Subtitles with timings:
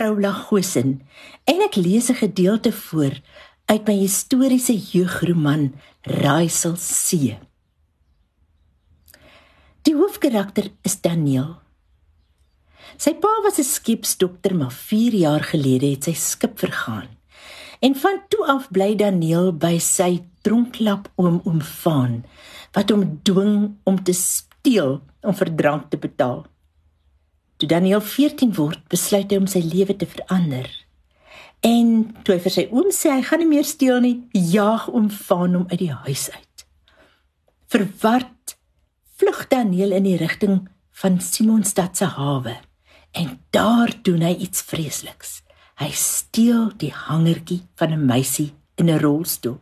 [0.00, 0.94] Troulagosin
[1.44, 3.20] en ek lees 'n gedeelte voor
[3.68, 7.36] uit my historiese jeugroman Raaisel See.
[9.82, 11.60] Die hoofkarakter is Daniel.
[12.96, 17.08] Sy pa was 'n skipsdokter, maar 4 jaar gelede het sy skip vergaan.
[17.80, 22.24] En van toe af bly Daniel by sy dronklap oom oom Van
[22.72, 26.46] wat hom dwing om te steel om vir drank te betaal.
[27.60, 30.68] Toe Daniel 14 word, besluit hy om sy lewe te verander.
[31.60, 35.10] En toe hy vir sy oom sê hy gaan nie meer steel nie, jaag oom
[35.12, 36.64] Van hom uit die huis uit.
[37.68, 38.56] Verward
[39.20, 40.62] vlug Daniel in die rigting
[41.02, 42.56] van Simonstad se hawe
[43.12, 45.42] en daar doen hy iets vreesliks.
[45.80, 49.60] Hy steel die hangertjie van 'n meisie in 'n rolstoel.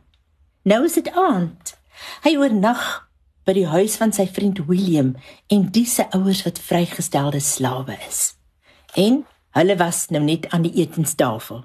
[0.62, 1.75] Nou is dit aand.
[2.23, 3.08] Hy oornag
[3.48, 5.15] by die huis van sy vriend William
[5.48, 8.34] en die se ouers wat vrygestelde slawe is.
[8.93, 9.23] En
[9.56, 11.65] hulle was nou net aan die etenstafel.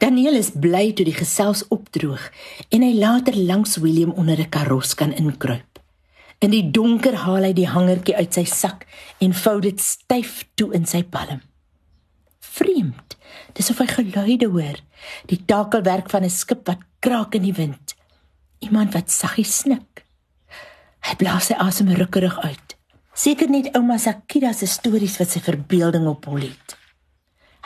[0.00, 2.24] Daniel is bly toe die gesels opdroog
[2.72, 5.78] en hy later langs William onder 'n karos kan inkruip.
[6.40, 8.86] In die donker haal hy die hangertjie uit sy sak
[9.20, 11.40] en vou dit styf toe in sy palm.
[12.40, 13.16] Vreemd.
[13.52, 14.80] Dis of hy geluide hoor.
[15.26, 17.94] Die takelwerk van 'n skip wat kraak in die wind.
[18.58, 20.01] Iemand wat saggies snik.
[21.12, 22.70] Hy blaas sy asem rukkerig uit.
[23.12, 26.72] Seker net ouma Sakira se stories wat sy verbeelding op hol het.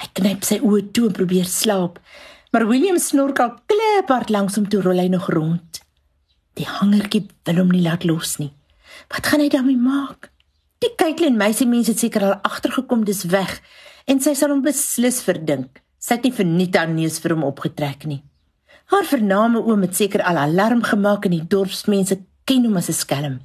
[0.03, 2.00] Hy knyp sy oë toe en probeer slaap,
[2.50, 5.78] maar William snork al kliphard langs hom toe rol hy nog rond.
[6.58, 8.50] Die hangertjie wil hom nie laat los nie.
[9.14, 10.33] Wat gaan hy daarmee maak?
[10.83, 13.60] Die Caitlin meisie mense het seker al agtergekom dis weg
[14.10, 15.84] en sy sal hom beslis verdink.
[16.03, 18.25] Sy het nie vir Nita neus vir hom opgetrek nie.
[18.91, 23.00] Haar vername oom het seker al alarm gemaak en die dorpsmense ken hom as 'n
[23.05, 23.41] skelm.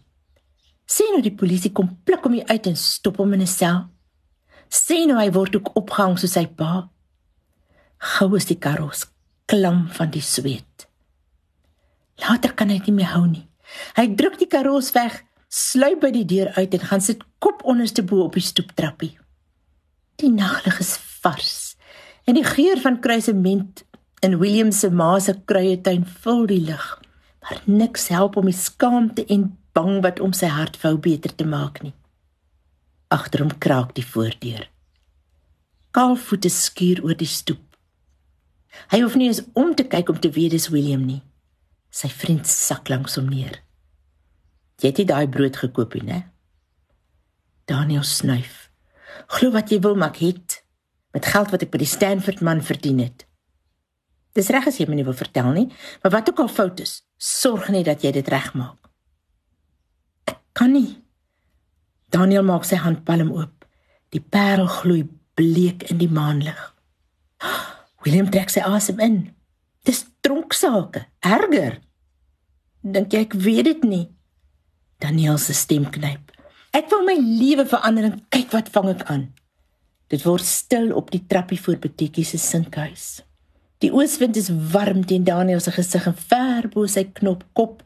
[0.85, 3.89] Sien hoe die polisie kom pluk hom uit en stop hom in 'n sel.
[4.69, 6.89] Sien hoe hy word ook opgehang soos sy pa.
[7.97, 9.05] Gou is die karos
[9.45, 10.87] klam van die sweet.
[12.15, 13.47] Later kan hy nie meer hou nie.
[13.95, 18.03] Hy druk die karos weg sluip by die deur uit en gaan sit kop onderste
[18.07, 19.17] bo op die stoeptrappie.
[20.21, 21.75] Die naglig is vars
[22.29, 23.83] en die geur van kruisement
[24.23, 27.01] in William se ma se kruietuin vul die lug.
[27.41, 31.47] Maar niks help om die skaamte en bang wat om sy hart vou beter te
[31.47, 31.93] maak nie.
[33.11, 34.67] Agter hom kraak die voordeur.
[35.91, 37.63] Kaalvoete skuur oor die stoep.
[38.91, 41.21] Hy hoef nie eens om te kyk om te weet dis William nie.
[41.91, 43.59] Sy vriend sak langs hom neer.
[44.79, 46.19] Jy het nie daai brood gekoop nie, né?
[47.67, 48.69] Daniel snuif.
[49.35, 50.61] Glo wat jy wil, maar ek het
[51.11, 53.25] met geld wat ek by die Stanford man verdien het.
[54.37, 55.67] Dis reg as jy my nie wil vertel nie,
[56.03, 58.79] maar wat ook al fout is, sorg net dat jy dit regmaak.
[60.25, 60.97] Ek kan nie.
[62.11, 63.67] Daniel maak sy handpalm oop.
[64.11, 65.05] Die parel gloei
[65.37, 66.57] bleek in die maanlig.
[68.03, 69.21] William trek sy asem in.
[69.85, 71.79] Dis dronksake, erger.
[72.81, 74.05] Dink jy ek weet dit nie?
[75.01, 76.33] Daniel se stem knyp.
[76.73, 79.25] Ek wil my lewe verander en kyk wat vang ek aan.
[80.11, 83.21] Dit word stil op die trappie voor Betiekie se sinkhuis.
[83.81, 87.79] Die ooswind is warm teen Daniel se gesig en ver bo sy knop kop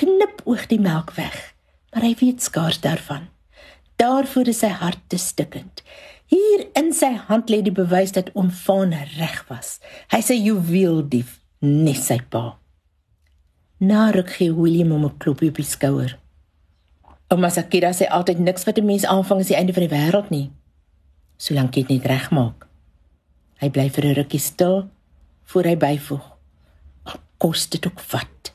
[0.00, 1.36] knip oog die melk weg,
[1.92, 3.28] maar hy weet skaars daarvan.
[4.00, 5.82] Daarvoor is sy hart te stikkend.
[6.32, 9.76] Hier in sy hand lê die bewys dat oom Van reg was.
[10.08, 12.56] Hy sê juweel dief, net sy pa.
[13.84, 16.16] Na ruk gee William hom 'n klopie op die skouer.
[17.28, 20.30] Ouma Sakira sê altyd niks wat 'n mens aanvang is die einde van die wêreld
[20.30, 20.50] nie.
[21.36, 22.66] Solank jy dit net regmaak.
[23.60, 24.88] Hy bly vir 'n rukkie stil
[25.44, 26.28] voor hy byvoeg.
[27.42, 28.52] Kos dit ook wat.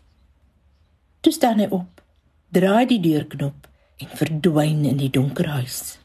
[1.19, 2.01] Toe staan hy op,
[2.55, 3.67] draai die deurknop
[3.97, 5.97] en verdwyn in die donker huis.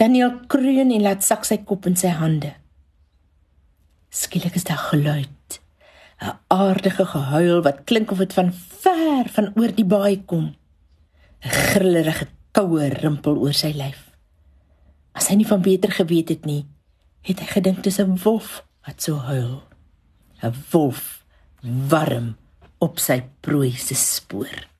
[0.00, 2.54] Daniel kreun en laat sak sy kop in sy hande.
[4.08, 5.60] Skielik is daar geluid.
[6.16, 10.54] 'n Aardige gehuil wat klink of dit van ver van oor die baai kom.
[11.44, 14.00] 'n grillerige koue rimpel oor sy lyf.
[15.12, 16.64] As hy nie van beter geweet het nie,
[17.20, 19.65] het hy gedink dis 'n wolf wat so huil.
[20.42, 21.24] 'n Wolf
[21.90, 22.36] warm
[22.78, 24.75] op sy prooi se spoor.